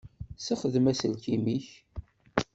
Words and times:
Ssexdem 0.37 0.85
aselkim-ik. 0.91 1.67